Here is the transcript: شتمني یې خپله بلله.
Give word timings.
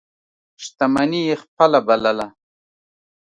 شتمني 0.63 1.21
یې 1.29 1.35
خپله 1.43 1.79
بلله. 1.87 2.27